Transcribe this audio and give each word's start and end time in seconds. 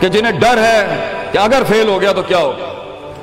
کہ 0.00 0.08
جنہیں 0.08 0.32
ڈر 0.40 0.58
ہے 0.58 1.28
کہ 1.32 1.38
اگر 1.38 1.62
فیل 1.68 1.88
ہو 1.88 2.00
گیا 2.00 2.12
تو 2.12 2.22
کیا 2.22 2.38
ہوگا؟ 2.38 2.68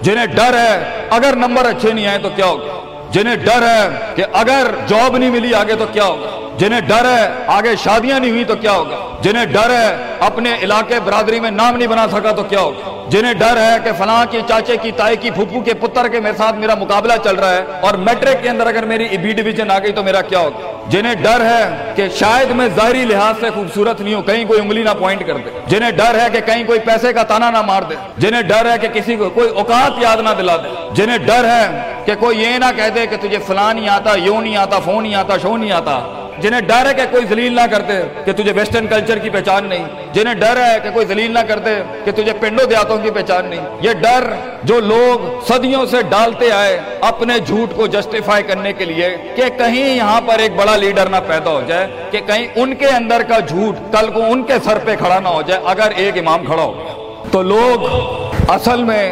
جنہیں 0.02 0.26
ڈر 0.26 0.58
ہے 0.58 1.06
اگر 1.10 1.36
نمبر 1.36 1.66
اچھے 1.66 1.92
نہیں 1.92 2.08
آئے 2.08 2.18
تو 2.18 2.30
کیا 2.36 2.46
ہوگا؟ 2.46 2.74
جنہیں 3.12 3.36
ڈر 3.36 3.68
ہے 3.68 4.14
کہ 4.16 4.24
اگر 4.34 4.72
جاب 4.88 5.18
نہیں 5.18 5.30
ملی 5.30 5.54
آگے 5.54 5.76
تو 5.80 5.86
کیا 5.94 6.06
ہوگا؟ 6.06 6.30
جنہیں 6.58 6.82
ڈر 6.82 7.06
ہے 7.06 7.28
آگے 7.48 7.76
شادیاں 7.84 8.20
نہیں 8.20 8.32
ہوئی 8.32 8.44
تو 8.44 8.56
کیا 8.56 8.72
ہوگا؟ 8.72 8.98
جنہیں 9.22 9.46
ڈر 9.46 9.70
ہے 9.70 10.16
اپنے 10.20 10.56
علاقے 10.62 11.00
برادری 11.00 11.40
میں 11.40 11.52
نام 11.52 11.78
نہیں 11.78 11.88
بنا 11.88 12.08
سکا 12.12 12.32
تو 12.32 12.44
کیا 12.44 12.60
ہوگا؟ 12.60 12.94
جنہیں 13.10 13.34
ڈر 13.34 13.58
ہے 13.58 13.78
کہ 13.84 13.92
فلاں 13.98 14.24
کی 14.32 14.42
چاچے 14.48 14.78
کی 14.78 14.92
تائی 14.92 15.16
کی 15.16 15.30
پھپھو 15.32 15.62
کے 15.62 15.74
پتر 15.74 16.08
کے 16.08 16.20
میرے 16.20 16.38
ساتھ 16.38 16.56
میرا 16.56 16.76
مقابلہ 16.76 17.14
چل 17.24 17.36
رہا 17.36 17.54
ہے 17.54 17.64
اور 17.82 17.94
میٹرک 18.08 18.42
کے 18.44 18.50
اندر 18.50 18.68
اگر 18.68 18.86
میری 18.86 19.18
بی 19.18 19.34
ڈویژن 19.34 19.72
آ 19.72 19.80
گئی 19.80 19.92
تو 19.92 20.04
میرا 20.04 20.22
کیا 20.22 20.40
ہوگا؟ 20.40 20.77
جنہیں 20.90 21.16
ڈر 21.16 21.42
ہے 21.46 21.94
کہ 21.96 22.10
شاید 22.10 22.52
میں 22.52 22.68
ظاہری 22.76 23.06
لحاظ 23.06 23.36
سے 23.40 23.50
خوبصورت 23.50 24.02
نہیں 24.02 24.14
ہوں، 24.14 24.22
کہیں 24.22 24.46
کوئی 24.46 24.60
انگلی 24.60 24.84
نہ 24.84 24.90
پوائنٹ 25.00 25.28
کر 25.28 25.38
دے۔ 25.38 25.50
جنہیں 25.68 25.92
ڈر 25.92 26.20
ہے 26.20 26.28
کہ 26.34 26.40
کہیں 26.42 26.64
کوئی 26.64 26.80
پیسے 26.80 27.14
کا 27.14 27.24
تانا 27.24 27.52
نہ 27.52 27.62
مار 27.62 27.82
دے۔ 27.82 27.96
جنہیں 28.18 28.42
ڈر 28.42 28.72
ہے 28.72 28.78
کہ 28.78 28.88
کسی 28.88 29.16
کو 29.16 29.30
کوئی 29.30 29.50
اوقات 29.50 29.92
یاد 30.02 30.18
نہ 30.18 30.30
دلا 30.38 30.58
دے۔ 30.58 30.68
جنہیں 30.92 31.18
ڈر 31.18 31.46
ہے 31.46 31.94
کہ 32.06 32.16
کوئی 32.16 32.42
یہ 32.42 32.58
نہ 32.58 32.66
کہہ 32.76 32.90
دے 32.96 33.08
کہ 33.08 33.18
تجھے 33.18 33.38
فلاں 33.48 33.74
نہیں 33.74 33.90
آتا، 33.90 34.16
یوں 34.16 34.42
نہیں 34.42 34.58
آتا، 34.58 34.80
فون 34.80 35.04
نہیں 35.04 35.16
آتا، 35.16 35.38
شو 35.38 35.58
نہیں 35.58 35.72
آتا۔ 35.72 36.17
جنہیں 36.42 36.62
ڈر 36.62 36.86
ہے 36.86 36.94
کہ 36.94 37.04
کوئی 37.12 37.26
ذلیل 37.30 37.54
نہ 37.56 37.66
کرتے 37.72 37.94
کہ 38.26 38.32
تجھے 38.34 38.52
ویسٹرن 38.56 38.88
کلچر 38.88 39.18
کی 39.18 39.30
پہچان 39.30 39.66
نہیں، 39.70 39.86
جنہیں 40.14 40.34
ڈر 40.36 40.58
ہے 40.58 40.78
کہ 40.84 40.90
کوئی 40.94 41.06
ذلیل 41.06 41.34
نہ 41.34 41.40
کرتے 41.48 41.70
کہ 42.06 42.12
تجھے 42.12 42.34
پنڈو 42.40 42.66
دیاتوں 42.66 42.98
کی 43.04 43.12
پہچان 43.12 43.46
نہیں۔ 43.46 43.66
یہ 43.82 43.94
ڈر 44.02 44.28
جو 44.64 44.80
لوگ 44.82 45.26
صدیوں 45.48 45.86
سے 45.86 46.02
ڈالتے 46.10 46.52
آئے 46.52 46.80
اپنے 47.02 47.40
جھوٹ 47.40 47.76
کو 47.76 47.88
جسٹیفائی 47.88 48.44
کرنے 48.44 48.74
کے 48.74 48.86
لیے 48.86 49.10
کہ 49.36 49.50
کہیں 49.58 49.96
یہاں 49.96 50.20
پر 50.28 50.40
ایک 50.40 50.56
بڑا 50.56 50.76
لیڈر 50.76 51.10
نہ 51.10 51.18
پیدا 51.28 51.52
ہو 51.52 51.62
جائے، 51.68 51.88
کہ 52.12 52.20
کہیں 52.28 52.48
ان 52.56 52.76
کے 52.76 52.88
اندر 52.90 53.24
کا 53.30 53.40
جھوٹ 53.40 53.92
کل 53.94 54.12
کو 54.14 54.24
ان 54.32 54.44
کے 54.44 54.60
سر 54.66 54.78
پہ 54.86 54.96
کھڑا 54.96 55.20
نہ 55.20 55.28
ہو 55.28 55.42
جائے 55.48 55.62
اگر 55.66 55.92
ایک 55.96 56.18
امام 56.18 56.46
کھڑا 56.46 56.64
ہو۔ 56.64 57.26
تو 57.32 57.42
لوگ 57.44 58.50
اصل 58.52 58.84
میں 58.84 59.04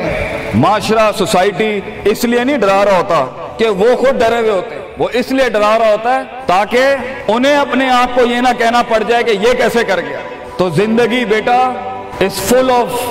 معاشرہ 0.56 1.12
سوسائٹی 1.18 1.80
اس 2.12 2.23
لیے 2.23 2.44
نہیں 2.44 2.58
ڈرا 2.58 2.84
رہا 2.86 2.98
ہوتا 2.98 3.26
کہ 3.58 3.70
وہ 3.70 3.96
خود 3.96 4.20
ڈرے 4.20 4.40
ہوئے 4.40 4.52
ہوتے۔ 4.52 4.84
وہ 4.98 5.08
اس 5.14 5.32
لیے 5.32 5.50
ڈرا 5.50 5.80
رہا 5.80 5.92
ہوتا 5.92 6.16
ہے 6.16 6.22
تاکہ 6.46 6.82
انہیں 7.28 7.58
اپنے 7.58 7.90
آپ 7.90 8.16
کو 8.16 8.26
یہ 8.26 8.36
نہ 8.36 8.50
کہنا 8.58 8.82
پڑ 8.84 9.04
جائے 9.08 9.24
کہ 9.24 9.32
یہ 9.32 9.54
کیسے 9.54 9.84
کر 9.84 10.00
گیا۔ 10.02 10.20
تو 10.58 10.70
زندگی 10.70 11.26
بیٹا، 11.26 11.74
is 12.20 12.34
full 12.34 12.72
of 12.72 13.02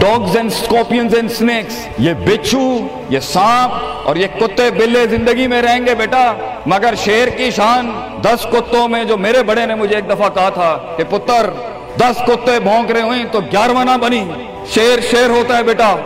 dogs 0.00 0.36
and 0.36 0.50
scorpions 0.52 1.14
and 1.14 1.30
snakes 1.30 1.88
یہ 1.98 2.12
بچھو، 2.12 2.78
یہ 3.08 3.20
سانپ 3.20 3.72
اور 4.04 4.16
یہ 4.16 4.26
کتے 4.26 4.70
بلے 4.70 5.06
زندگی 5.06 5.46
میں 5.46 5.62
رہیں 5.62 5.86
گے 5.86 5.94
بیٹا۔ 5.94 6.32
مگر 6.66 6.94
شیر 7.04 7.28
کی 7.28 7.50
شان 7.50 7.92
دس 8.22 8.46
کتوں 8.52 8.88
میں 8.88 9.04
جو 9.04 9.16
میرے 9.16 9.42
بڑے 9.42 9.66
نے 9.66 9.74
مجھے 9.74 9.94
ایک 9.94 10.10
دفعہ 10.10 10.28
کہا 10.28 10.48
تھا 10.48 10.78
کہ 10.96 11.04
پتر، 11.10 11.50
دس 12.00 12.16
کتے 12.26 12.60
بھونک 12.60 12.90
رہے 12.90 13.02
ہوئیں 13.02 13.24
تو 13.32 13.40
گیارہواں 13.40 13.84
نہ 13.84 13.96
بنی۔ 14.00 14.24
شیر 14.66 15.00
شیر 15.10 15.30
ہوتا 15.30 15.58
ہے 15.58 15.62
بیٹا۔ 15.62 15.96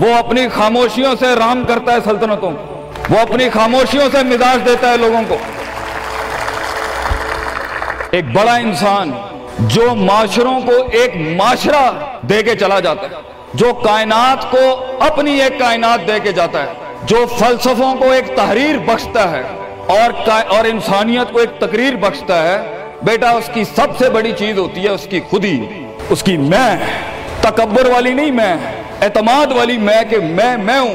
وہ 0.00 0.14
اپنی 0.14 0.48
خاموشیوں 0.48 1.14
سے 1.20 1.26
رام 1.38 1.64
کرتا 1.68 1.92
ہے 1.92 1.98
سلطنتوں۔ 2.04 2.52
وہ 3.10 3.18
اپنی 3.18 3.48
خاموشیوں 3.50 4.08
سے 4.12 4.22
مزاج 4.22 4.66
دیتا 4.66 4.90
ہے 4.90 4.96
لوگوں 4.96 5.22
کو۔ 5.28 5.36
ایک 8.10 8.24
بڑا 8.32 8.54
انسان 8.54 9.10
جو 9.58 9.94
معاشروں 9.94 10.60
کو 10.60 10.72
ایک 10.92 11.16
معاشرہ 11.16 11.90
دے 12.22 12.42
کے 12.42 12.54
چلا 12.54 12.80
جاتا 12.80 13.02
ہے، 13.02 13.22
جو 13.54 13.72
کائنات 13.74 14.50
کو 14.50 14.62
اپنی 15.00 15.40
ایک 15.40 15.58
کائنات 15.58 16.06
دے 16.06 16.18
کے 16.22 16.32
جاتا 16.32 16.62
ہے، 16.62 16.72
جو 17.04 17.24
فلسفوں 17.38 17.94
کو 17.94 18.10
ایک 18.10 18.36
تحریر 18.36 18.78
بخشتا 18.78 19.30
ہے 19.30 19.42
اور 19.86 20.30
اور 20.48 20.64
انسانیت 20.64 21.32
کو 21.32 21.38
ایک 21.38 21.60
تقریر 21.60 21.96
بخشتا 21.96 22.42
ہے۔ 22.42 22.56
بیٹا، 23.02 23.30
اس 23.30 23.50
کی 23.54 23.64
سب 23.64 23.98
سے 23.98 24.10
بڑی 24.10 24.32
چیز 24.38 24.58
ہوتی 24.58 24.84
ہے 24.84 24.88
اس 24.88 25.06
کی 25.10 25.20
خودی۔ 25.30 25.60
اس 26.10 26.22
کی 26.22 26.36
میں، 26.36 26.76
تکبر 27.40 27.86
والی 27.86 28.12
نہیں 28.12 28.30
میں، 28.30 28.54
اعتماد 29.02 29.52
والی 29.52 29.78
میں 29.78 30.02
کہ 30.10 30.18
میں 30.18 30.56
میں 30.56 30.78
ہوں۔ 30.80 30.94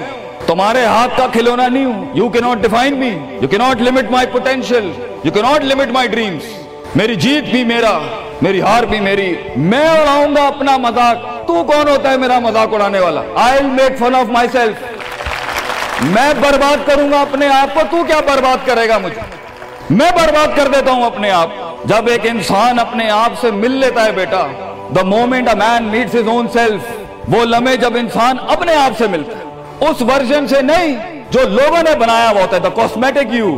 تمہارے 0.50 0.84
ہاتھ 0.86 1.18
کا 1.18 1.26
کھلونا 1.34 1.68
نہیں 1.68 1.86
ہوں. 1.86 2.06
You 2.18 2.28
can 2.30 2.40
not 2.42 2.62
define 2.62 2.98
me 3.00 3.10
you 3.42 3.48
can 3.48 3.58
not 3.58 3.82
limit 3.82 4.10
my 4.12 4.28
potential 4.32 4.90
you 5.24 5.32
can 5.32 5.42
not 5.42 5.64
limit 5.64 5.92
my 5.94 6.08
dreams 6.08 6.44
میری 6.96 7.16
جیت 7.16 7.50
بھی 7.52 7.64
میرا، 7.64 7.92
میری 8.42 8.62
ہار 8.62 8.84
بھی 8.90 9.00
میری. 9.00 9.34
میں 9.56 9.88
اڑاؤں 9.88 10.36
گا 10.36 10.46
اپنا 10.48 10.78
مذاق. 10.86 11.18
تو 11.48 11.64
کون 11.64 11.88
ہوتا 11.88 12.12
ہے 12.12 12.18
میرا 12.18 12.40
مذاق 12.40 12.74
اڑانے 12.74 13.00
والا؟ 13.00 13.22
I 13.44 13.64
make 13.66 13.98
fun 14.00 14.16
of 14.16 14.30
myself 14.52 16.04
میں 16.14 16.34
برباد 16.40 16.88
کروں 16.88 17.12
گا 17.12 17.20
اپنے 17.22 17.48
آپ 17.54 17.74
کو. 17.74 17.82
تو 17.92 18.04
کیا 18.08 18.20
برباد 18.28 18.66
کرے 18.68 18.88
گا 18.90 18.98
مجھے؟ 19.04 19.22
میں 19.90 20.10
برباد 20.16 20.56
کر 20.58 20.68
دیتا 20.74 20.92
ہوں 20.92 21.04
اپنے 21.06 21.32
آپ. 21.32 21.50
جب 21.90 22.08
ایک 22.12 22.26
انسان 22.30 22.80
اپنے 22.80 23.10
آپ 23.10 23.40
سے 23.42 23.52
مل 23.52 23.72
لیتا 23.82 24.06
ہے 24.06 24.12
بیٹا 24.12 24.46
the 24.96 25.04
moment 25.06 25.50
a 25.50 25.56
man 25.60 25.84
meets 25.92 26.16
his 26.16 26.28
own 26.28 26.48
self 26.54 27.30
وہ 27.34 27.44
لمحے 27.46 27.76
جب 27.78 27.96
انسان 27.98 28.38
اپنے 28.48 28.76
آپ 28.76 28.98
سے 28.98 29.08
ملتا 29.08 29.38
ہے. 29.38 29.39
اس 29.80 30.02
ورژن 30.02 30.48
سے 30.48 30.62
نہیں، 30.62 30.96
جو 31.32 31.42
لوگوں 31.50 31.82
نے 31.84 31.96
بنایا 32.00 32.30
ہوا 32.30 32.42
ہوتا 32.42 32.58
ہے 32.58 32.70
کاسمیٹک 32.76 33.34
یو 33.34 33.56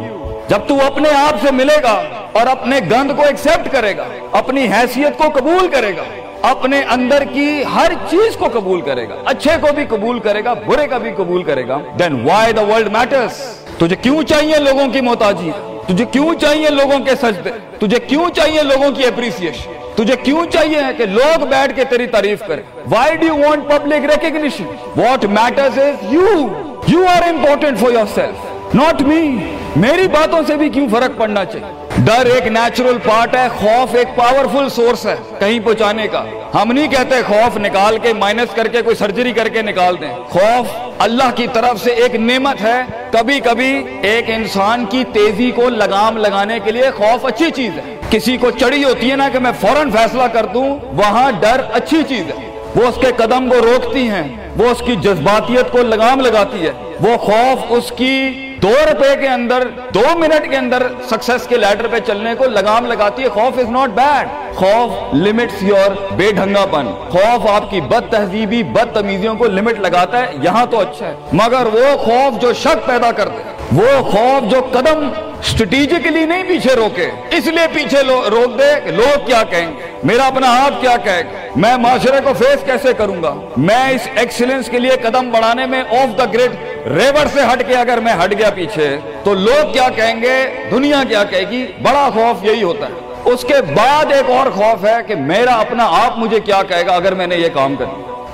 جب 0.49 0.67
تو 0.67 0.75
اپنے 0.85 1.09
آپ 1.17 1.41
سے 1.41 1.51
ملے 1.51 1.77
گا 1.83 2.01
اور 2.31 2.47
اپنے 2.47 2.79
گند 2.91 3.11
کو 3.17 3.23
ایکسپٹ 3.23 3.71
کرے 3.71 3.95
گا، 3.97 4.07
اپنی 4.31 4.65
حیثیت 4.67 5.17
کو 5.17 5.29
قبول 5.33 5.67
کرے 5.67 5.95
گا، 5.97 6.03
اپنے 6.49 6.81
اندر 6.89 7.23
کی 7.33 7.63
ہر 7.73 7.93
چیز 8.09 8.35
کو 8.37 8.47
قبول 8.53 8.81
کرے 8.81 9.07
گا۔ 9.09 9.15
اچھے 9.25 9.55
کو 9.61 9.73
بھی 9.75 9.85
قبول 9.89 10.19
کرے 10.19 10.43
گا، 10.43 10.53
برے 10.65 10.87
کا 10.87 10.97
بھی 10.97 11.11
قبول 11.17 11.43
کرے 11.43 11.67
گا۔ 11.67 11.77
Then 11.99 12.21
why 12.27 12.53
the 12.53 12.61
world 12.61 12.91
matters 12.91 13.41
تجھے 13.77 13.95
کیوں 13.95 14.21
چاہیے 14.23 14.59
لوگوں 14.59 14.87
کی 14.93 15.01
محتاجی؟ 15.01 15.51
تجھے 15.87 16.05
کیوں 16.11 16.33
چاہیے 16.41 16.69
لوگوں 16.69 16.99
کے 17.05 17.15
سجدے؟ 17.21 17.51
تجھے 17.79 17.99
کیوں 18.07 18.29
چاہیے 18.35 18.63
لوگوں 18.63 18.91
کی 18.91 19.05
اپریسیشن 19.05 19.79
تجھے 19.95 20.15
کیوں 20.15 20.45
چاہیے 20.45 20.79
کہ 20.97 21.05
لوگ 21.05 21.45
بیٹھ 21.45 21.75
کے 21.75 21.83
تیری 21.83 22.07
تعریف 22.07 22.43
کریں؟ 22.47 22.63
Why 22.89 23.15
do 23.15 23.35
want 23.35 23.63
public 23.69 24.05
recognition 24.05 24.63
what 24.95 25.25
matters 25.25 25.79
is 25.79 26.13
you 26.13 26.47
you 26.87 27.05
are 27.07 27.21
important 27.21 27.79
for 27.79 27.91
yourself 28.15 28.75
not 28.75 29.01
me 29.01 29.37
میری 29.75 30.07
باتوں 30.07 30.41
سے 30.47 30.55
بھی 30.55 30.69
کیوں 30.69 30.87
فرق 30.91 31.17
پڑنا 31.17 31.45
چاہیے؟ 31.45 31.87
ڈر 31.97 32.25
ایک 32.25 32.47
نیچرل 32.47 32.97
پارٹ 33.03 33.35
ہے، 33.35 33.47
خوف 33.59 33.95
ایک 33.95 34.07
پاورفل 34.15 34.69
سورس 34.69 35.05
ہے، 35.05 35.15
کہیں 35.39 35.59
پہنچانے 35.59 36.07
کا۔ 36.07 36.23
ہم 36.53 36.71
نہیں 36.71 36.87
کہتے 36.87 37.21
خوف 37.27 37.57
نکال 37.57 37.97
کے 37.97 38.13
مائنس 38.13 38.55
کر 38.55 38.67
کے 38.67 38.81
کوئی 38.81 38.95
سرجری 38.95 39.31
کر 39.31 39.47
کے 39.47 39.61
نکال 39.61 39.95
دیں۔ 40.01 40.13
خوف 40.29 40.91
اللہ 40.99 41.31
کی 41.35 41.47
طرف 41.53 41.83
سے 41.83 41.91
ایک 41.91 42.15
نعمت 42.15 42.61
ہے۔ 42.61 42.81
کبھی 43.11 43.39
کبھی 43.39 43.83
ایک 44.01 44.25
انسان 44.27 44.85
کی 44.85 45.03
تیزی 45.13 45.51
کو 45.51 45.69
لگام 45.69 46.17
لگانے 46.17 46.59
کے 46.63 46.71
لیے 46.71 46.91
خوف 46.91 47.25
اچھی 47.25 47.51
چیز 47.51 47.71
ہے۔ 47.77 47.95
کسی 48.11 48.37
کو 48.37 48.51
چڑی 48.51 48.83
ہوتی 48.83 49.11
ہے 49.11 49.15
نا 49.15 49.29
کہ 49.29 49.39
میں 49.39 49.51
فوراً 49.61 49.91
فیصلہ 49.91 50.23
کر 50.33 50.45
دوں، 50.45 50.79
وہاں 50.83 51.31
ڈر 51.31 51.61
اچھی 51.73 52.03
چیز 52.07 52.23
ہے۔ 52.27 52.51
وہ 52.75 52.85
اس 52.85 52.95
کے 52.95 53.07
قدم 53.17 53.49
کو 53.49 53.55
روکتی 53.55 54.09
ہیں، 54.09 54.37
وہ 54.57 54.69
اس 54.69 54.81
کی 54.85 54.95
جذباتیت 54.95 55.71
کو 55.71 55.77
لگام 55.77 56.19
لگاتی 56.19 56.67
ہے۔ 56.67 56.71
وہ 57.01 57.17
خوف 57.17 57.65
اس 57.69 57.93
کی 57.95 58.47
دو 58.61 58.69
روپے 58.69 59.21
کے 59.21 59.27
اندر، 59.27 59.67
دو 59.93 60.03
منٹ 60.15 60.49
کے 60.49 60.57
اندر 60.57 60.87
سکسس 61.09 61.47
کے 61.47 61.57
لیڈر 61.57 61.87
پہ 61.87 61.97
چلنے 62.07 62.35
کو 62.37 62.45
لگام 62.45 62.85
لگاتی 62.85 63.23
ہے۔ 63.23 63.29
خوف 63.29 63.59
از 63.59 63.69
ناٹ 63.69 63.89
بیڈ 63.89 64.27
خوف 64.55 65.13
لمٹس 65.13 65.63
یور 65.63 66.13
بے 66.15 66.31
ڈھنگا 66.31 66.65
پن 66.71 66.87
خوف 67.09 67.49
آپ 67.49 67.71
کی 67.71 67.81
بد 67.81 68.11
تہذیبی 68.11 68.63
بد 68.63 68.95
تمیزیوں 68.95 69.35
کو 69.35 69.45
لمٹ 69.45 69.79
لگاتا 69.79 70.19
ہے۔ 70.19 70.25
یہاں 70.41 70.65
تو 70.65 70.79
اچھا 70.79 71.07
ہے۔ 71.07 71.15
مگر 71.33 71.65
وہ 71.73 71.97
خوف 71.97 72.41
جو 72.41 72.53
شک 72.53 72.85
پیدا 72.85 73.11
کرتے 73.11 73.43
وہ 73.71 74.11
خوف 74.11 74.51
جو 74.51 74.61
قدم 74.71 75.09
اسٹریٹجکلی 75.43 76.25
نہیں 76.25 76.43
پیچھے 76.43 76.75
روکے۔ 76.75 77.09
اس 77.31 77.47
لیے 77.47 77.67
پیچھے 77.73 78.01
روک 78.29 78.59
دے 78.59 78.79
کہ 78.85 78.91
لوگ 78.91 79.25
کیا 79.25 79.43
کہیں 79.43 79.67
گے۔ 79.67 79.91
میرا 80.03 80.27
اپنا 80.27 80.47
ہاتھ 80.47 80.73
کیا 80.81 80.97
کہے 81.03 81.21
گا؟ 81.21 81.39
میں 81.55 81.77
معاشرے 81.77 82.19
کو 82.23 82.33
فیس 82.33 82.63
کیسے 82.65 82.93
کروں 82.93 83.23
گا؟ 83.23 83.35
میں 83.57 83.89
اس 83.89 84.07
ایکسیلنس 84.15 84.69
کے 84.69 84.79
لیے 84.79 84.91
قدم 85.01 85.31
بڑھانے 85.31 85.65
میں 85.65 85.83
آف 85.89 86.17
دا 86.17 86.25
گریڈ 86.33 86.51
ریور 86.87 87.25
سے 87.33 87.39
ہٹ 87.53 87.67
کے 87.67 87.75
اگر 87.75 87.99
میں 87.99 88.13
ہٹ 88.13 88.37
گیا 88.37 88.49
پیچھے، 88.49 88.97
تو 89.23 89.33
لوگ 89.33 89.73
کیا 89.73 89.89
کہیں 89.95 90.21
گے؟ 90.21 90.67
دنیا 90.71 91.03
کیا 91.09 91.23
کہے 91.23 91.43
گی؟ 91.51 91.65
بڑا 91.81 92.09
خوف 92.13 92.45
یہی 92.45 92.63
ہوتا 92.63 92.85
ہے۔ 92.85 92.91
اس 93.25 93.45
کے 93.47 93.61
بعد 93.75 94.11
ایک 94.11 94.29
اور 94.29 94.49
خوف 94.49 94.85
ہے 94.85 94.95
کہ 95.07 95.15
میرا 95.15 95.55
اپنا 95.55 95.85
آپ 96.05 96.19
مجھے 96.19 96.39
کیا 96.39 96.61
کہے 96.63 96.85
گا 96.85 96.95
اگر 96.95 97.13
میں 97.13 97.27
نے 97.27 97.35
یہ 97.35 97.49
کام 97.53 97.75
کر 97.75 97.85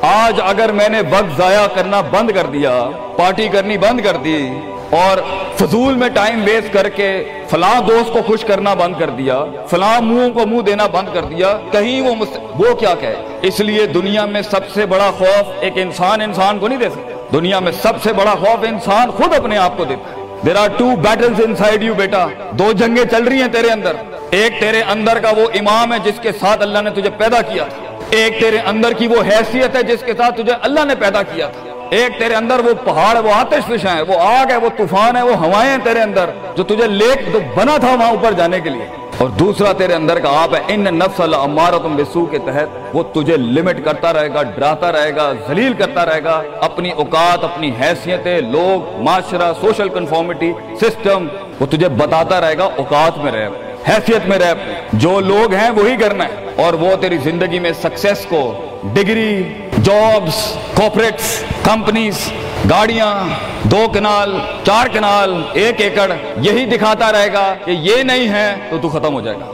آج 0.02 0.40
اگر 0.44 0.72
میں 0.72 0.90
نے 0.90 1.02
وقت 1.10 1.38
ضائع 1.38 1.68
کرنا 1.76 2.02
بند 2.02 2.32
کر 2.32 2.46
دیا، 2.46 2.90
پارٹی 3.18 3.48
کرنی 3.48 3.78
بند 3.78 4.02
کر 4.02 4.16
دی 4.16 4.50
اور 4.90 5.18
فضول 5.58 5.94
میں 5.94 6.10
ٹائم 6.10 6.44
ویسٹ 6.46 6.74
کر 6.74 6.90
کے 6.90 7.30
فلاں 7.50 7.82
دوست 7.82 8.14
کو 8.14 8.20
خوش 8.28 8.42
کرنا 8.42 8.74
بند 8.74 8.94
کر 9.00 9.10
دیا، 9.10 9.46
فلاں 9.70 10.02
منہ 10.02 10.30
کو 10.34 10.48
منہ 10.48 10.62
دینا 10.62 10.88
بند 10.88 11.08
کر 11.14 11.22
دیا، 11.22 11.58
کہیں 11.72 12.02
وہ 12.02 12.16
وہ 12.60 12.76
کیا 12.76 12.96
کہے؟ 13.00 13.16
اس 13.42 13.60
لیے 13.60 13.86
دنیا 13.86 14.26
میں 14.26 14.42
سب 14.42 14.70
سے 14.74 14.86
بڑا 14.86 15.12
خوف 15.12 15.52
ایک 15.60 15.74
انسان 15.76 16.22
انسان 16.22 16.60
کو 16.60 16.68
نہیں 16.68 16.80
دے 16.80 16.90
سکتا۔ 16.90 17.28
دنیا 17.34 17.60
میں 17.60 17.72
سب 17.72 17.94
سے 18.04 18.14
بڑا 18.14 18.36
خوف 18.36 18.66
انسان 18.70 19.12
خود 19.12 19.34
اپنے 19.34 19.58
آپ 19.58 19.78
کو 19.78 19.86
دیتا 19.86 20.10
ہے۔ 20.10 20.24
There 20.46 20.56
are 20.56 20.68
two 20.78 20.96
battles 20.96 21.42
inside 21.56 21.84
you 21.84 21.94
بیٹا۔ 21.94 22.28
دو 22.52 22.72
جنگیں 22.72 23.06
چل 23.12 23.24
رہی 23.24 23.42
ہیں 23.42 23.48
تیرے 23.48 23.68
اندر۔ 23.68 23.94
ایک 24.30 24.60
تیرے 24.60 24.82
اندر 24.82 25.20
کا 25.20 25.30
وہ 25.30 25.48
امام 25.54 25.94
ہے 25.94 25.98
جس 26.04 26.20
کے 26.22 26.32
ساتھ 26.32 26.62
اللہ 26.62 26.80
نے 26.80 26.90
تجھے 26.90 27.10
پیدا 27.10 27.42
کیا 27.42 27.64
تھا۔ 27.64 28.06
ایک 28.10 28.40
تیرے 28.40 28.58
اندر 28.58 28.94
کی 28.94 29.08
وہ 29.08 29.24
حیثیت 29.24 29.76
ہے 29.76 29.84
جس 29.84 30.04
کے 30.06 30.14
ساتھ 30.14 30.42
تجھے 30.42 30.54
اللہ 30.62 30.86
نے 30.86 30.96
پیدا 30.96 31.24
کیا 31.24 31.48
تھا۔ 31.48 31.67
ایک 31.90 32.20
تیرے 32.20 32.34
اندر 32.34 32.60
وہ 32.60 32.74
پہاڑ، 32.86 33.18
وہ 33.18 33.32
آتش 33.34 33.66
فشاں 33.68 33.96
ہیں، 33.96 34.02
وہ 34.02 34.14
آگ 34.20 34.52
ہے، 34.52 34.58
وہ 34.58 34.70
طوفان 34.78 35.16
ہے، 35.16 35.22
وہ 35.22 35.36
ہوائیں 35.36 35.72
ہیں 35.72 35.78
تیرے 35.84 36.02
اندر 36.02 36.30
جو 36.56 36.64
تجھے 36.64 36.88
لیک 36.88 37.34
تو 37.34 37.40
بنا 37.56 37.78
تھا 37.78 37.88
وہاں 37.88 38.10
اوپر 38.10 38.32
جانے 38.32 38.60
کے 38.60 38.70
لیے۔ 38.70 38.86
اور 39.18 39.30
دوسرا 39.30 39.72
تیرے 39.72 39.94
اندر 39.94 40.20
کا 40.20 40.44
آپ 40.44 40.56
ہے، 40.56 40.60
ان 40.68 40.80
نفس 40.80 41.22
الامارتم 41.22 41.96
بسو 41.96 42.26
کے 42.26 42.38
تحت 42.38 42.96
وہ 42.96 43.04
تجھے 43.04 43.38
لمٹ 43.38 43.86
کرتا 43.86 44.14
رہے 44.14 44.34
گا، 44.34 44.44
ڈراتا 44.44 44.92
رہے 44.92 45.16
گا، 45.16 45.34
ذلیل 45.48 45.74
کرتا 45.74 46.06
رہے 46.06 46.24
گا۔ 46.24 46.42
اپنی 46.62 46.92
اوقات، 46.92 47.44
اپنی 47.44 47.72
حیثیتیں، 47.82 48.42
لوگ، 48.42 49.02
معاشرہ 49.02 49.54
سوشل 49.62 49.90
کنفارمیٹی 49.90 50.54
سسٹم 50.82 51.28
وہ 51.60 51.66
تجھے 51.66 51.90
بتاتا 51.90 52.42
رہے 52.42 52.58
گا، 52.58 52.64
اوقات 52.64 53.18
میں 53.18 53.32
رہ 53.32 53.50
حیثیت 53.88 54.28
میں 54.28 54.40
رہ 54.40 54.54
جو 54.94 55.20
لوگ 55.20 55.54
ہیں 55.54 55.70
وہی 55.70 55.96
کرنا 55.96 56.24
ہے۔ 56.24 56.48
اور 56.56 56.74
وہ 56.74 56.96
تیری 56.96 57.18
زندگی 57.18 57.60
میں 57.60 57.72
سکسیس 57.84 58.26
کو 58.30 58.54
ڈگری 58.84 59.54
جابز 59.84 60.36
کوپریٹس 60.76 61.42
کمپنیز 61.64 62.20
گاڑیاں 62.70 63.14
دو 63.72 63.88
کنال 63.94 64.32
چار 64.66 64.88
کنال 64.94 65.34
ایک 65.56 65.82
ایکڑ 65.82 66.12
یہی 66.42 66.66
دکھاتا 66.68 67.12
رہے 67.12 67.32
گا 67.34 67.54
کہ 67.66 67.72
یہ 67.72 68.04
نہیں 68.04 68.28
ہے 68.30 68.56
تو 68.70 68.78
تو 68.82 68.90
ختم 68.90 69.14
ہو 69.14 69.22
جائے 69.22 69.38
گا 69.38 69.52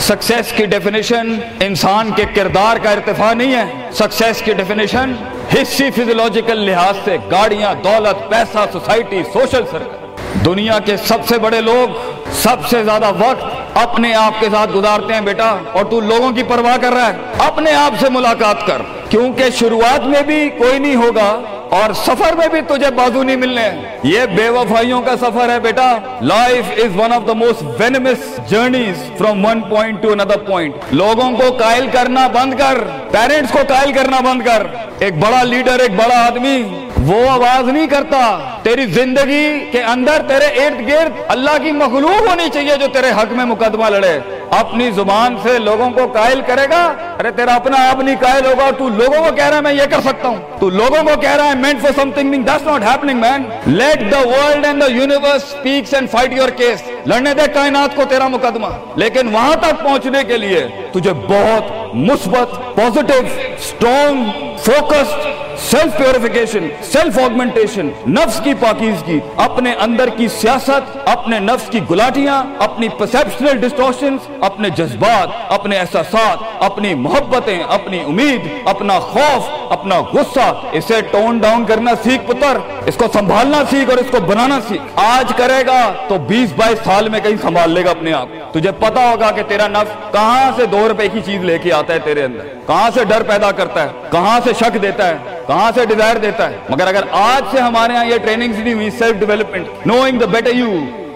سکسیس 0.00 0.52
کی 0.52 0.66
ڈیفینیشن 0.66 1.34
انسان 1.60 2.10
کے 2.16 2.24
کردار 2.34 2.76
کا 2.84 2.90
ارتفاع 2.90 3.32
نہیں 3.32 3.54
ہے 3.54 3.90
سکسیس 3.94 4.42
کی 4.42 4.54
ڈیفینیشن 4.54 5.12
ہسٹری 5.52 5.90
فیزولوجیکل 5.90 6.64
لحاظ 6.66 7.04
سے 7.04 7.16
گاڑیاں 7.30 7.74
دولت 7.84 8.30
پیسہ 8.30 8.64
سوسائٹی 8.72 9.22
سوشل 9.32 9.66
سرکل 9.70 10.44
دنیا 10.44 10.78
کے 10.86 10.96
سب 11.06 11.26
سے 11.28 11.38
بڑے 11.38 11.60
لوگ 11.60 11.98
سب 12.42 12.66
سے 12.70 12.82
زیادہ 12.84 13.12
وقت 13.18 13.51
اپنے 13.74 14.12
آپ 14.14 14.40
کے 14.40 14.46
ساتھ 14.52 14.70
گزارتے 14.70 15.14
ہیں 15.14 15.20
بیٹا، 15.20 15.48
اور 15.72 15.84
تو 15.84 16.00
لوگوں 16.00 16.30
کی 16.32 16.42
پرواہ 16.42 16.76
کر 16.76 16.92
رہا 16.92 17.08
ہے۔ 17.08 17.46
اپنے 17.46 17.72
آپ 17.74 17.92
سے 18.00 18.08
ملاقات 18.10 18.66
کر، 18.66 18.82
کیونکہ 19.08 19.50
شروعات 19.50 20.06
میں 20.06 20.22
بھی 20.22 20.48
کوئی 20.58 20.78
نہیں 20.78 20.96
ہوگا، 20.96 21.30
اور 21.76 21.92
سفر 21.96 22.34
میں 22.36 22.48
بھی 22.48 22.60
تجھے 22.60 22.90
بازو 22.90 23.22
نہیں 23.22 23.36
ملنے۔ 23.36 23.68
یہ 24.02 24.26
بے 24.36 24.48
وفائیوں 24.48 25.00
کا 25.02 25.16
سفر 25.16 25.48
ہے 25.48 25.58
بیٹا۔ 25.60 25.86
Life 26.20 26.70
is 26.76 26.96
one 26.96 27.12
of 27.12 27.26
the 27.28 27.32
most 27.32 27.62
venomous 27.80 28.50
journeys 28.50 29.02
from 29.18 29.44
one 29.46 29.60
point 29.60 30.02
to 30.02 30.12
another 30.12 30.38
point 30.38 30.92
لوگوں 30.92 31.30
کو 31.32 31.50
قائل 31.58 31.86
کرنا 31.92 32.26
بند 32.26 32.54
کر 32.58 32.78
پیرنٹس 33.10 33.52
کو 33.52 33.58
قائل 33.68 33.92
کرنا 33.92 34.20
بند 34.20 34.42
کر۔ 34.42 34.66
ایک 34.98 35.18
بڑا 35.18 35.42
لیڈر 35.42 35.78
ایک 35.78 35.96
بڑا 35.96 36.24
آدمی۔ 36.26 36.62
وہ 37.06 37.28
آواز 37.30 37.68
نہیں 37.68 37.86
کرتا، 37.86 38.18
تیری 38.62 38.84
زندگی 38.86 39.68
کے 39.70 39.82
اندر 39.82 40.22
تیرے 40.28 40.46
ارد 40.64 40.88
گرد 40.88 41.12
اللہ 41.28 41.56
کی 41.62 41.72
مخلوق 41.72 42.28
ہونی 42.28 42.48
چاہیے 42.54 42.76
جو 42.80 42.86
تیرے 42.92 43.10
حق 43.10 43.32
میں 43.32 43.44
مقدمہ 43.44 43.88
لڑے۔ 43.90 44.18
اپنی 44.50 44.90
زبان 44.90 45.36
سے 45.42 45.58
لوگوں 45.58 45.90
کو 45.90 46.06
قائل 46.06 46.40
کرے 46.46 46.66
گا، 46.70 46.82
ارے 47.18 47.30
تیرا 47.30 47.54
اپنا 47.54 47.76
آپ 47.90 48.02
نہیں 48.02 48.16
قائل 48.20 48.46
ہوگا، 48.46 48.70
تو 48.78 48.88
لوگوں 48.88 49.24
کو 49.24 49.34
کہہ 49.36 49.44
رہا 49.44 49.56
ہے 49.56 49.62
میں 49.62 49.72
یہ 49.72 49.86
کر 49.90 50.00
سکتا 50.00 50.28
ہوں۔ 50.28 50.36
تو 50.60 50.68
لوگوں 50.70 51.02
کو 51.04 51.20
کہہ 51.20 51.36
رہا 51.36 51.48
ہے 51.48 51.54
meant 51.54 51.80
for 51.82 51.92
something 52.10 52.42
this 52.42 52.66
not 52.66 52.82
happening 52.82 53.20
man 53.20 53.42
let 53.66 54.10
the 54.12 54.18
world 54.18 54.66
and 54.66 54.80
the 54.80 54.86
universe 54.86 55.44
speaks 55.44 55.94
and 55.94 56.10
fight 56.10 56.32
your 56.32 56.48
case 56.48 56.82
لڑنے 57.06 57.34
دے 57.34 57.50
کائنات 57.54 57.96
کو 57.96 58.02
تیرا 58.08 58.28
مقدمہ۔ 58.28 58.66
لیکن 58.96 59.34
وہاں 59.34 59.54
تک 59.60 59.82
پہنچنے 59.82 60.24
کے 60.24 60.38
لیے 60.38 60.66
تجھے 60.92 61.12
بہت 61.28 61.94
مثبت 61.94 62.76
positive 62.76 63.20
strong 63.58 64.24
focused 64.64 65.41
self 65.60 65.96
purification 65.96 66.68
self 66.82 67.18
augmentation 67.18 67.88
نفس 68.08 68.40
کی 68.44 68.52
پاکیزگی 68.60 69.18
اپنے 69.36 69.74
اندر 69.80 70.08
کی 70.16 70.28
سیاست 70.30 70.96
اپنے 71.08 71.38
نفس 71.40 71.68
کی 71.70 71.80
گلاٹیاں 71.90 72.42
اپنی 72.58 72.88
پرسپشنل 72.98 73.58
ڈسٹورشن 73.58 74.16
اپنے 74.40 74.70
جذبات 74.76 75.52
اپنے 75.52 75.78
احساسات 75.78 76.44
اپنی 76.60 76.94
محبتیں 76.96 77.62
اپنی 77.68 78.00
امید 78.00 78.48
اپنا 78.64 78.98
خوف 79.00 79.50
اپنا 79.72 80.00
غصہ 80.12 80.52
اسے 80.72 81.00
ٹون 81.10 81.38
ڈاؤن 81.38 81.64
کرنا 81.64 81.94
سیکھ 82.02 82.26
پتر 82.26 82.58
اس 82.86 82.96
کو 82.96 83.06
سنبھالنا 83.12 83.62
سیکھ 83.70 83.90
اور 83.90 83.98
اس 83.98 84.10
کو 84.10 84.20
بنانا 84.26 84.58
سیکھ 84.68 85.00
آج 85.00 85.32
کرے 85.36 85.60
گا 85.66 85.80
تو 86.08 86.18
بیس 86.28 86.52
بائیس 86.56 86.78
سال 86.84 87.08
میں 87.08 87.20
کہیں 87.20 87.36
سنبھال 87.42 87.70
لے 87.70 87.84
گا 87.84 87.90
اپنے 87.90 88.12
آپ 88.12 88.28
تجھے 88.52 88.70
پتا 88.80 89.08
ہوگا 89.10 89.30
کہ 89.30 89.42
تیرا 89.48 89.68
نفس 89.68 90.12
کہاں 90.12 90.50
سے 90.56 90.66
دو 90.66 90.88
روپے 90.88 91.08
کی 91.08 91.20
چیز 91.26 91.44
لے 91.44 91.58
کے 91.58 91.72
آتا 91.72 91.94
ہے 91.94 91.98
تیرے 91.98 92.24
اندر 92.24 92.48
کہاں 92.66 92.90
سے 92.94 93.04
ڈر 93.04 93.22
پیدا 93.28 93.50
کرتا 93.52 93.82
ہے 93.82 94.10
کہاں 94.10 94.38
سے 94.44 94.52
شک 94.58 94.80
دیتا 94.82 95.08
ہے 95.08 95.40
کہاں 95.46 95.70
سے 95.74 95.84
ڈیزائر 95.86 96.16
دیتا 96.22 96.48
ہے؟ 96.50 96.56
مگر 96.70 96.86
اگر 96.86 97.04
آج 97.20 97.50
سے 97.52 97.60
ہمارے 97.60 97.96
ہاں 97.96 98.04
یہ 98.04 98.18
ٹریننگ 98.24 98.52
نہیں 98.54 98.74
ہوئی 98.74 98.90
self 98.98 99.18
development 99.20 99.86
knowing 99.86 100.18
the 100.18 100.26
better 100.32 100.54
you 100.54 100.70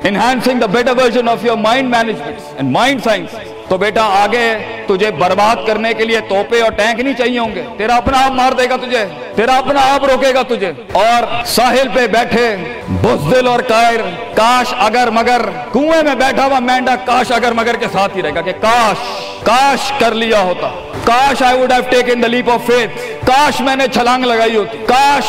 enhancing 0.05 0.61
the 0.61 0.67
better 0.73 0.97
version 0.99 1.29
of 1.29 1.45
your 1.45 1.57
mind 1.59 1.91
management 1.91 2.41
and 2.57 2.71
mind 2.71 3.03
science 3.05 3.35
تو 3.69 3.79
بیٹا 3.79 4.03
آگے 4.03 4.55
تجھے 4.87 5.11
برباد 5.11 5.57
کرنے 5.67 5.95
کے 5.95 6.05
لیے 6.05 6.21
توپے 6.21 6.61
اور 6.61 6.73
ٹینک 6.73 7.01
نہیں 7.01 7.15
چاہیے 7.15 7.39
ہوں 7.39 7.55
گے۔ 7.55 7.63
تیرا 7.79 7.97
اپنا 7.97 8.25
آپ 8.25 8.33
مار 8.33 8.53
دے 8.53 8.69
گا 8.71 8.77
تجھے۔ 8.77 9.07
تیرا 9.37 9.57
اپنا 9.57 9.81
آپ 9.95 10.05
روکے 10.05 10.35
گا 10.35 10.43
تجھے۔ 10.43 10.73
اور 10.93 11.45
ساحل 11.47 11.89
پہ 11.95 12.07
بیٹھے 12.07 12.57
بزدل 12.89 13.47
اور 13.47 13.61
کائر 13.61 14.01
کاش 14.35 14.75
اگر 14.79 15.09
مگر۔ 15.11 15.41
کنویں 15.73 16.03
میں 16.03 16.15
بیٹھا 16.15 16.45
ہوا 16.45 16.59
مینڈا 16.59 16.97
کاش 16.97 17.33
اگر 17.33 17.53
مگر 17.53 17.77
کے 17.77 17.87
ساتھ 17.93 18.17
ہی 18.17 18.23
رہے 18.23 18.35
گا 18.35 18.41
کہ 18.41 18.53
کاش 18.61 18.97
کاش 19.43 19.93
کر 19.99 20.15
لیا 20.15 20.41
ہوتا۔ 20.41 20.69
کاش 21.05 21.43
I 21.43 21.59
would 21.59 21.73
have 21.73 21.83
taken 21.91 22.23
the 22.23 22.29
leap 22.29 22.51
of 22.51 22.61
faith 22.67 23.27
کاش 23.27 23.61
میں 23.61 23.77
نے 23.77 23.85
چھلانگ 23.95 24.25
لگائی 24.25 24.57
ہوتی۔ 24.57 24.79
کاش 24.89 25.25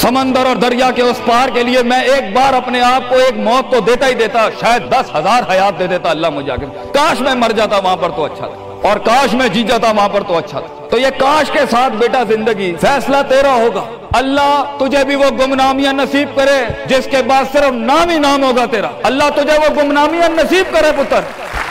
سمندر 0.00 0.46
اور 0.46 0.56
دریا 0.56 0.90
کے 0.90 1.02
اس 1.02 1.20
پار 1.26 1.48
کے 1.48 1.62
لیے 1.62 1.82
میں 1.82 2.00
ایک 2.02 2.32
بار 2.32 2.54
اپنے 2.54 2.80
آپ 2.80 3.08
کو 3.08 3.14
ایک 3.14 3.36
موت 3.36 3.70
تو 3.72 3.80
دیتا 3.80 4.06
ہی 4.06 4.14
دیتا، 4.14 4.48
شاید 4.60 4.90
دس 4.92 5.14
ہزار 5.14 5.42
حیات 5.50 5.78
دے 5.78 5.86
دیتا 5.86 6.10
اللہ 6.10 6.30
مجھے 6.30 6.52
آگے۔ 6.52 6.66
کاش 6.94 7.20
میں 7.20 7.34
مر 7.34 7.52
جاتا 7.52 7.76
وہاں 7.76 7.96
پر 7.96 8.10
تو 8.10 8.24
اچھا 8.24 8.46
تھا۔ 8.46 8.88
اور 8.88 8.96
کاش 8.96 9.34
میں 9.34 9.48
جی 9.48 9.62
جاتا 9.62 9.90
وہاں 9.90 10.08
پر 10.08 10.22
تو 10.22 10.36
اچھا 10.36 10.60
تھا۔ 10.60 10.86
تو 10.90 10.98
یہ 10.98 11.10
کاش 11.18 11.50
کے 11.50 11.60
ساتھ 11.70 11.92
بیٹا 11.92 12.22
زندگی، 12.28 12.74
فیصلہ 12.80 13.16
تیرا 13.28 13.54
ہوگا۔ 13.54 13.84
اللہ 14.12 14.76
تجھے 14.78 15.04
بھی 15.04 15.14
وہ 15.14 15.30
گمنامیاں 15.40 15.92
نصیب 15.92 16.36
کرے، 16.36 16.58
جس 16.86 17.08
کے 17.10 17.22
بعد 17.26 17.44
صرف 17.52 17.72
نام 17.72 18.10
ہی 18.10 18.18
نام 18.18 18.44
ہوگا 18.44 18.64
تیرا۔ 18.70 18.90
اللہ 19.02 19.30
تجھے 19.34 19.58
وہ 19.58 19.74
گمنامیاں 19.82 20.28
نصیب 20.28 20.72
کرے 20.72 20.92
پتر۔ 20.96 21.20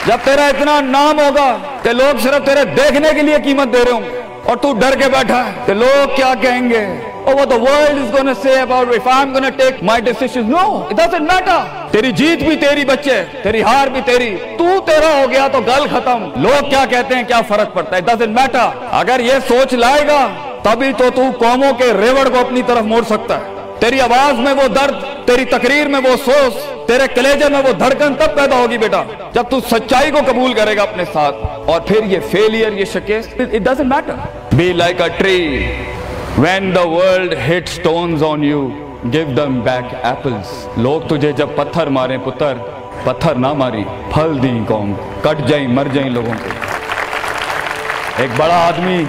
جب 0.06 0.16
تیرا 0.24 0.46
اتنا 0.46 0.80
نام 0.80 1.20
ہوگا 1.20 1.56
کہ 1.82 1.90
لوگ 1.92 2.18
صرف 2.22 2.46
تیرے 2.46 2.64
دیکھنے 2.64 3.08
کے 3.14 3.22
لیے 3.22 3.36
قیمت 3.44 3.72
دے 3.72 3.84
رہے 3.84 3.92
ہوں 3.92 4.02
گے، 4.04 4.20
اور 4.44 4.56
تو 4.56 4.72
ڈر 4.72 4.98
کے 4.98 5.08
بیٹھا 5.08 5.44
ہے 5.46 5.52
کہ 5.66 5.74
لوگ 5.74 6.16
کیا 6.16 6.32
کہیں 6.40 6.70
گے؟ 6.70 6.86
Oh, 7.26 7.34
what 7.34 7.48
the 7.48 7.58
world 7.58 7.98
is 7.98 8.10
gonna 8.10 8.34
say 8.36 8.60
about 8.60 8.94
if 8.94 9.06
I'm 9.08 9.32
gonna 9.32 9.50
take 9.52 9.82
my 9.82 10.00
decisions 10.00 10.48
no 10.48 10.88
it 10.88 10.96
doesn't 10.96 11.26
matter. 11.26 11.58
تیری 11.92 12.10
جیت 12.12 12.42
بھی 12.42 12.56
تیری 12.56 12.84
بچے 12.84 13.22
تیری 13.42 13.62
ہار 13.62 13.88
بھی 13.88 14.00
تیری 14.06 14.30
تو 14.58 14.78
تیرا 14.86 15.12
ہو 15.12 15.30
گیا 15.30 15.46
تو 15.48 15.60
گل 15.66 15.86
ختم 15.90 16.24
لوگ 16.42 16.68
کیا 16.70 16.84
کہتے 16.90 17.14
ہیں 17.14 17.24
کیا 17.28 17.40
فرق 17.48 17.74
پڑتا 17.74 17.96
ہے 17.96 18.02
doesn't 18.08 18.34
matter 18.38 18.66
اگر 19.00 19.20
یہ 19.20 19.38
سوچ 19.48 19.74
لائے 19.74 20.06
گا 20.08 20.20
تبھی 20.62 20.92
تو 20.98 21.10
تو 21.16 21.30
قوموں 21.38 21.72
کے 21.78 21.92
ریوڑ 22.00 22.28
کو 22.28 22.38
اپنی 22.38 22.62
طرف 22.66 22.84
موڑ 22.84 23.02
سکتا 23.10 23.38
ہے 23.40 23.54
تیری 23.80 24.00
آواز 24.00 24.38
میں 24.40 24.52
وہ 24.54 24.68
درد 24.74 25.02
تیری 25.26 25.44
تقریر 25.50 25.88
میں 25.88 26.00
وہ 26.04 26.14
سوس 26.24 26.54
تیرے 26.86 27.06
کلیجے 27.14 27.48
میں 27.52 27.60
وہ 27.66 27.72
دھڑکن 27.78 28.14
تب 28.18 28.36
پیدا 28.36 28.58
ہوگی 28.58 28.78
بیٹا 28.78 29.02
جب 29.32 29.50
تو 29.50 29.60
سچائی 29.70 30.10
کو 30.10 30.20
قبول 30.26 30.54
کرے 30.54 30.76
گا 30.76 30.82
اپنے 30.82 31.04
ساتھ 31.12 31.36
اور 31.66 31.80
پھر 31.88 32.10
یہ 32.12 32.20
فیلئر 32.30 32.72
یہ 32.72 32.84
شکست 32.92 33.40
it 33.40 33.62
doesn't 33.64 33.88
matter 33.88 34.16
be 34.56 34.72
like 34.74 35.00
a 35.00 35.08
tree 35.18 35.95
when 36.44 36.64
the 36.74 36.86
world 36.86 37.32
hits 37.48 37.74
stones 37.76 38.22
on 38.22 38.42
you 38.42 38.62
give 39.12 39.28
them 39.36 39.54
back 39.66 39.86
apples. 40.04 40.76
لوگ 40.76 41.00
تجھے 41.08 41.32
جب 41.32 41.48
پتھر 41.56 41.86
ماریں 41.86 42.18
پتر، 42.24 42.54
پتھر 43.04 43.34
نہ 43.34 43.52
ماری، 43.52 43.84
پھل 44.14 44.42
دیں 44.42 44.64
قوم، 44.68 44.92
کٹ 45.22 45.48
جائیں، 45.48 45.68
مر 45.68 45.86
جائیں 45.92 46.10
لوگوں 46.10 46.32
کو۔ 46.32 46.50
ایک 48.16 48.30
بڑا 48.36 48.66
آدمی، 48.66 49.04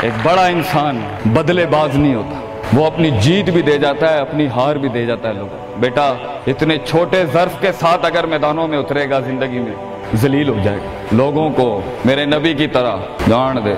ایک 0.00 0.12
بڑا 0.22 0.46
انسان 0.46 1.00
بدلے 1.24 1.66
باز 1.66 1.96
نہیں 1.96 2.14
ہوتا۔ 2.14 2.40
وہ 2.72 2.86
اپنی 2.86 3.10
جیت 3.10 3.50
بھی 3.50 3.62
دے 3.62 3.78
جاتا 3.78 4.12
ہے، 4.12 4.18
اپنی 4.18 4.46
ہار 4.46 4.76
بھی 4.76 4.88
دے 4.88 5.06
جاتا 5.06 5.28
ہے 5.28 5.34
لوگ 5.34 5.74
بیٹا، 5.76 6.14
اتنے 6.46 6.78
چھوٹے 6.78 7.24
ظرف 7.32 7.60
کے 7.60 7.72
ساتھ 7.72 8.06
اگر 8.06 8.26
میدانوں 8.26 8.68
میں 8.68 8.78
اترے 8.78 9.10
گا 9.10 9.20
زندگی 9.20 9.58
میں، 9.58 9.74
ذلیل 10.16 10.48
ہو 10.48 10.56
جائے 10.64 10.78
گا۔ 10.78 10.90
لوگوں 11.12 11.50
کو 11.50 11.80
میرے 12.04 12.24
نبی 12.24 12.54
کی 12.54 12.66
طرح 12.66 12.96
جان 13.28 13.64
دے 13.64 13.74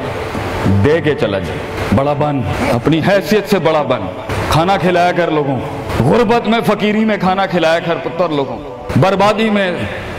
دے 0.85 1.01
کے 1.01 1.15
چلا 1.15 1.39
جائے۔ 1.39 1.74
بڑا 1.97 2.13
بن، 2.13 2.41
اپنی 2.73 3.01
حیثیت 3.09 3.51
سے 3.51 3.59
بڑا 3.59 3.83
بن۔ 3.83 4.01
کھانا 4.49 4.77
کھلایا 4.77 5.13
کر 5.13 5.31
لوگوں۔ 5.31 5.61
غربت 6.01 6.49
میں 6.49 6.61
فقیری 6.67 7.05
میں 7.05 7.17
کھانا 7.17 7.47
کھلایا 7.47 7.79
کر 7.79 7.95
پتر 8.03 8.29
لوگوں۔ 8.29 8.59
بربادی 9.01 9.51
میں 9.51 9.73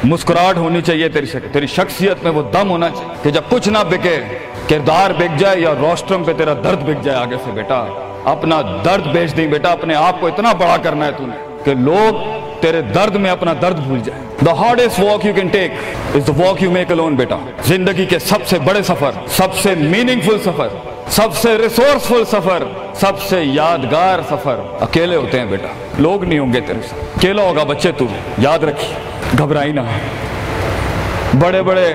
مسکراہٹ 0.03 0.57
ہونی 0.57 0.81
چاہیے 0.81 1.09
تیری 1.09 1.25
شک، 1.25 1.53
تیری 1.53 1.67
شخصیت 1.67 2.23
میں 2.23 2.31
وہ 2.31 2.43
دم 2.53 2.69
ہونا 2.69 2.89
چاہیے 2.89 3.13
کہ 3.23 3.29
جب 3.29 3.41
کچھ 3.49 3.69
نہ 3.69 3.77
بکے، 3.89 4.19
کردار 4.69 5.11
بک 5.11 5.39
جائے 5.39 5.59
یا 5.59 5.73
روسٹرم 5.79 6.23
پہ 6.23 6.33
تیرا 6.33 6.53
درد 6.53 6.83
بک 6.83 7.03
جائے 7.03 7.17
آگے 7.17 7.35
سے 7.45 7.51
بیٹا۔ 7.51 7.85
اپنا 8.23 8.61
درد 8.85 9.07
بیچ 9.07 9.37
دیں 9.37 9.47
بیٹا، 9.47 9.71
اپنے 9.71 9.95
آپ 9.95 10.21
کو 10.21 10.27
اتنا 10.27 10.53
بڑا 10.53 10.77
کرنا 10.77 11.05
ہے 11.05 11.11
تو 11.11 11.25
نے 11.25 11.35
کہ 11.63 11.73
لوگ 11.73 12.13
تیرے 12.61 12.81
درد 12.81 13.15
میں 13.15 13.31
اپنا 13.31 13.53
درد 13.61 13.79
بھول 13.79 13.99
جائیں۔ 13.99 14.45
The 14.45 14.51
hardest 14.51 14.99
walk 14.99 15.25
you 15.25 15.33
can 15.33 15.47
take 15.47 15.71
is 16.15 16.27
the 16.27 16.45
walk 16.45 16.63
you 16.63 16.71
make 16.71 16.91
alone 16.91 17.15
بیٹا۔ 17.15 17.37
زندگی 17.63 18.05
کے 18.05 18.19
سب 18.19 18.47
سے 18.47 18.59
بڑے 18.59 18.83
سفر، 18.83 19.11
سب 19.27 19.53
سے 19.53 19.75
میننگ 19.75 20.21
فل 20.21 20.37
سفر۔ 20.45 20.67
سب 21.07 21.33
سے 21.33 21.57
ریسورسفل 21.57 22.25
سفر، 22.25 22.63
سب 22.93 23.21
سے 23.21 23.43
یادگار 23.43 24.19
سفر۔ 24.29 24.55
اکیلے 24.81 25.15
ہوتے 25.15 25.39
ہیں 25.39 25.45
بیٹا۔ 25.45 25.67
لوگ 25.99 26.23
نہیں 26.23 26.39
ہوں 26.39 26.53
گے 26.53 26.59
تیرے 26.59 26.79
سے 26.81 26.95
اکیلا 27.17 27.41
ہوگا 27.41 27.63
بچے 27.63 27.91
تو۔ 27.91 28.05
یاد 28.37 28.59
رکھی۔ 28.59 28.93
گھبرائی 29.37 29.71
نہ۔ 29.71 29.81
بڑے 31.39 31.61
بڑے 31.61 31.93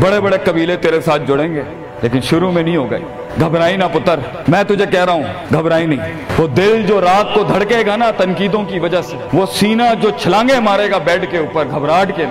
بڑے 0.00 0.20
بڑے 0.20 0.36
قبیلے 0.44 0.76
تیرے 0.76 1.00
ساتھ 1.00 1.22
جڑیں 1.26 1.54
گے۔ 1.54 1.62
لیکن 2.02 2.20
شروع 2.20 2.52
میں 2.52 2.62
نہیں 2.62 2.76
ہو 2.76 2.90
گئے۔ 2.90 3.00
گھبرائی 3.40 3.76
نہ 3.76 3.84
پتر۔ 3.92 4.20
میں 4.48 4.62
تجھے 4.64 4.86
کہہ 4.86 5.04
رہا 5.04 5.12
ہوں، 5.12 5.22
گھبرائی 5.52 5.86
نہیں۔ 5.86 6.12
وہ 6.38 6.46
دل 6.46 6.82
جو 6.86 7.00
رات 7.00 7.34
کو 7.34 7.42
دھڑکے 7.42 7.86
گا 7.86 7.96
نا 7.96 8.10
تنقیدوں 8.10 8.62
کی 8.62 8.78
وجہ 8.78 9.02
سے، 9.02 9.16
وہ 9.32 9.46
سینہ 9.52 9.82
جو 10.00 10.10
چھلانگے 10.10 10.60
مارے 10.60 10.90
گا 10.90 10.98
بیڈ 10.98 11.30
کے 11.30 11.38
اوپر، 11.38 11.64
گھبراہٹ 11.70 12.16
کے 12.16 12.24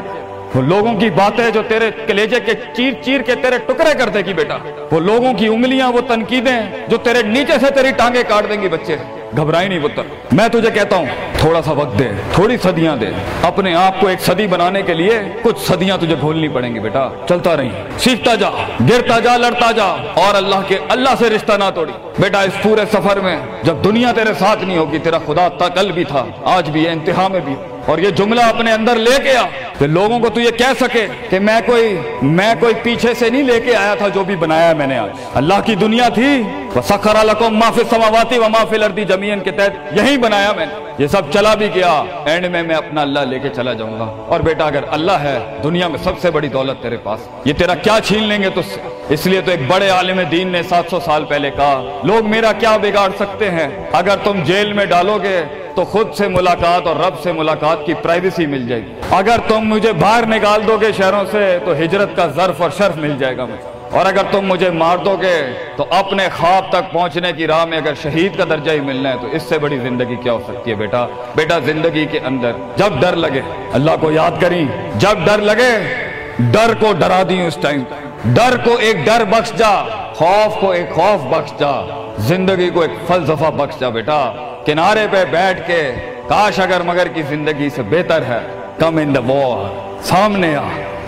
وہ 0.55 0.61
لوگوں 0.61 0.93
کی 0.93 1.09
باتیں 1.09 1.49
جو 1.49 1.61
تیرے 1.67 1.91
کلیجے 2.07 2.39
کے 2.39 2.51
چیر 2.75 2.93
چیر 3.01 3.21
کے 3.21 3.35
تیرے 3.35 3.57
ٹکڑے 3.57 3.93
کر 3.97 4.09
دے 4.09 4.19
گی 4.19 4.33
بیٹا۔ 4.33 4.57
وہ 4.91 4.99
لوگوں 4.99 5.33
کی 5.33 5.47
انگلیاں، 5.47 5.91
وہ 5.91 6.01
تنقیدیں 6.01 6.61
جو 6.87 6.97
تیرے 6.97 7.21
نیچے 7.23 7.53
سے 7.59 7.71
تیری 7.75 7.91
ٹانگیں 7.91 8.23
کاٹ 8.27 8.49
دیں 8.49 8.61
گی 8.61 8.67
بچے۔ 8.67 8.97
گھبرائی 9.37 9.69
نہیں 9.69 9.79
پتر 9.83 10.01
میں 10.31 10.47
تجھے 10.47 10.71
کہتا 10.71 10.95
ہوں، 10.95 11.05
تھوڑا 11.39 11.61
سا 11.61 11.71
وقت 11.71 11.99
دے، 11.99 12.07
تھوڑی 12.33 12.57
صدیاں 12.57 12.95
دے۔ 12.97 13.05
اپنے 13.41 13.75
آپ 13.75 14.01
کو 14.01 14.07
ایک 14.07 14.21
صدی 14.21 14.47
بنانے 14.47 14.81
کے 14.81 14.93
لیے 14.93 15.19
کچھ 15.41 15.59
صدیاں 15.59 15.97
تجھے 15.97 16.15
گھولنی 16.21 16.47
پڑیں 16.47 16.75
گی 16.75 16.79
بیٹا۔ 16.79 17.09
چلتا 17.29 17.57
رہی۔ 17.57 17.69
سیکھتا 17.97 18.35
جا، 18.35 18.49
گرتا 18.89 19.19
جا، 19.19 19.37
لڑتا 19.37 19.71
جا۔ 19.71 19.85
اور 20.13 20.35
اللہ 20.35 20.61
کے، 20.67 20.77
اللہ 20.89 21.09
سے 21.19 21.29
رشتہ 21.29 21.53
نہ 21.53 21.69
توڑی۔ 21.75 21.93
بیٹا، 22.19 22.41
اس 22.41 22.63
پورے 22.63 22.81
سفر 22.93 23.19
میں 23.19 23.37
جب 23.63 23.75
دنیا 23.83 24.11
تیرے 24.11 24.33
ساتھ 24.39 24.63
نہیں 24.63 24.77
ہوگی، 24.77 24.97
تیرا 24.97 25.17
خدا 25.25 25.69
کل 25.69 25.91
بھی 25.91 26.03
تھا، 26.03 26.25
آج 26.43 26.69
بھی 26.69 26.85
ہے، 26.85 26.91
انتہا 26.91 27.27
میں 27.27 27.39
بھی۔ 27.39 27.55
اور 27.85 27.97
یہ 27.97 28.09
جملہ 28.09 28.41
اپنے 28.41 28.73
اندر 28.73 28.95
لے 28.95 29.23
کے 29.23 29.37
آ۔ 29.37 29.43
کہ 29.79 29.87
لوگوں 29.87 30.19
کو 30.19 30.29
تو 30.29 30.41
یہ 30.41 30.51
کہہ 30.51 30.73
سکے 30.79 31.07
کہ 31.29 31.39
میں 31.39 31.61
کوئی 31.65 31.97
میں 32.21 32.55
کوئی 32.59 32.73
پیچھے 32.83 33.13
سے 33.13 33.29
نہیں 33.29 33.43
لے 33.43 33.61
کے 33.61 33.75
آیا 33.75 33.95
تھا 33.95 34.07
جو 34.07 34.23
بھی 34.23 34.35
بنایا 34.35 34.73
میں 34.73 34.87
نے 34.87 34.99
آج۔ 34.99 35.09
اللہ 35.33 35.53
کی 35.65 35.75
دنیا 35.75 36.09
تھی۔ 36.09 36.43
وَسَخَرَ 36.75 37.25
لَكُمْ 37.25 37.51
مَا 37.51 37.71
فِي 37.71 37.81
السَّمَاوَاتِ 37.81 38.37
وَمَا 38.37 38.65
فِي 38.65 38.75
الْأَرْضِ 38.75 39.07
جَمِيعًا 39.07 39.43
کے 39.43 39.51
تحت 39.51 39.97
یہی 39.97 40.17
بنایا 40.17 40.51
میں 40.55 40.65
نے۔ 40.65 40.73
یہ 40.97 41.07
سب 41.07 41.21
چلا 41.33 41.55
بھی 41.55 41.67
گیا۔ 41.75 42.03
اینڈ 42.25 42.45
میں 42.45 42.63
میں 42.63 42.75
اپنا 42.75 43.01
اللہ 43.01 43.19
لے 43.19 43.39
کے 43.39 43.49
چلا 43.49 43.73
جاؤں 43.73 43.99
گا۔ 43.99 44.25
اور 44.27 44.39
بیٹا، 44.39 44.65
اگر 44.65 44.83
اللہ 44.91 45.11
ہے، 45.11 45.39
دنیا 45.63 45.87
میں 45.87 45.99
سب 46.03 46.11
سے 46.21 46.31
بڑی 46.31 46.47
دولت 46.47 46.83
تیرے 46.83 46.97
پاس۔ 46.97 47.19
یہ 47.45 47.53
تیرا 47.53 47.75
کیا 47.75 47.97
چھین 48.03 48.23
لیں 48.23 48.43
گے 48.43 48.49
تجھ 48.49 48.75
سے 48.75 48.81
اس 49.09 49.25
لیے 49.25 49.41
تو 49.41 49.51
ایک 49.51 49.59
بڑے 49.67 49.89
عالم 49.89 50.21
دین 50.31 50.47
نے 50.47 50.63
سات 50.63 50.83
سو 50.89 50.99
سال 50.99 51.25
پہلے 51.25 51.51
کہا، 51.51 51.99
لوگ 52.03 52.27
میرا 52.27 52.51
کیا 52.51 52.77
بگاڑ 52.77 53.09
سکتے 53.19 53.51
ہیں؟ 53.51 53.69
اگر 53.91 54.15
تم 54.23 54.43
جیل 54.43 54.73
میں 54.73 54.85
ڈالو 54.85 55.17
گے 55.23 55.43
تو 55.75 55.85
خود 55.85 56.13
سے 56.13 56.27
ملاقات 56.27 56.87
اور 56.87 56.95
رب 56.95 57.19
سے 57.23 57.31
ملاقات 57.31 57.85
کی 57.85 57.93
پرائیویسی 57.93 58.45
مل 58.45 58.67
جائے 58.67 58.81
گی۔ 58.81 58.93
اگر 59.11 59.37
تم 59.47 59.59
مجھے 59.59 59.93
باہر 59.93 60.25
نکال 60.25 60.61
دو 60.67 60.77
گے 60.81 60.91
شہروں 60.97 61.23
سے، 61.31 61.59
تو 61.65 61.71
ہجرت 61.71 62.15
کا 62.15 62.27
ظرف 62.27 62.61
اور 62.61 62.69
شرف 62.77 62.97
مل 62.97 63.17
جائے 63.19 63.37
گا 63.37 63.45
مجھے۔ 63.45 63.97
اور 63.97 64.05
اگر 64.05 64.21
تم 64.31 64.41
مجھے 64.41 64.69
مار 64.69 64.97
دو 64.97 65.17
گے، 65.21 65.51
تو 65.75 65.85
اپنے 65.89 66.27
خواب 66.37 66.69
تک 66.69 66.93
پہنچنے 66.93 67.33
کی 67.33 67.47
راہ 67.47 67.65
میں 67.65 67.77
اگر 67.77 67.93
شہید 68.03 68.37
کا 68.37 68.43
درجہ 68.49 68.71
ہی 68.71 68.79
ملنا 68.79 69.09
ہے، 69.09 69.15
تو 69.21 69.27
اس 69.31 69.43
سے 69.43 69.59
بڑی 69.59 69.77
زندگی 69.77 70.15
کیا 70.15 70.33
ہو 70.33 70.39
سکتی 70.47 70.71
ہے 70.71 70.75
بیٹا؟ 70.75 71.07
بیٹا، 71.35 71.59
زندگی 71.59 72.05
کے 72.05 72.19
اندر 72.19 72.51
جب 72.75 73.01
ڈر 73.01 73.15
لگے، 73.15 73.41
اللہ 73.73 73.91
کو 74.01 74.11
یاد 74.11 74.31
کریں، 74.41 74.67
جب 74.95 75.25
ڈر 75.25 75.37
لگے، 75.37 76.03
ڈر 76.39 76.73
کو 76.79 76.93
ڈرا 76.99 77.23
دی 77.29 77.41
اس 77.41 77.57
ٹائم 77.61 77.83
ڈر 78.25 78.57
کو 78.63 78.75
ایک 78.79 79.05
ڈر 79.05 79.23
بخش 79.23 79.51
جا۔ 79.57 80.04
خوف 80.15 80.61
کو 80.61 80.71
ایک 80.71 80.91
خوف 80.91 81.33
بخش 81.33 81.51
جا، 81.59 82.11
زندگی 82.17 82.69
کو 82.69 82.81
ایک 82.81 83.07
فلسفہ 83.07 83.51
بخش 83.51 83.79
جا 83.79 83.89
بیٹا۔ 83.89 84.31
کنارے 84.65 85.07
پہ 85.11 85.25
بیٹھ 85.25 85.67
کے، 85.67 85.91
کاش 86.27 86.59
اگر 86.59 86.81
مگر 86.85 87.07
کی 87.07 87.21
زندگی 87.21 87.69
سے 87.69 87.81
بہتر 87.81 88.21
ہے۔ 88.21 88.39
کم 88.79 88.97
ان 88.97 89.15
دا 89.15 89.19
وار 89.19 89.87
سامنے 90.03 90.55
آ۔ 90.55 90.61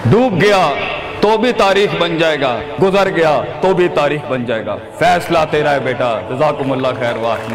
ڈوب 0.06 0.42
گیا، 0.42 0.70
تو 1.22 1.38
بھی 1.38 1.52
تاریخ 1.52 1.96
بن 2.00 2.18
جائے 2.18 2.42
گا۔ 2.42 2.58
گزر 2.82 3.10
گیا، 3.16 3.42
تو 3.62 3.74
بھی 3.74 3.88
تاریخ 3.88 4.22
بن 4.30 4.46
جائے 4.46 4.66
گا۔ 4.66 4.76
فیصلہ 5.00 5.40
تیرا 5.52 5.72
ہے 5.72 5.80
بیٹا۔ 5.80 6.20
جزاکم 6.30 6.72
اللہ 6.72 6.88
خیر 7.00 7.16
واحد 7.16 7.52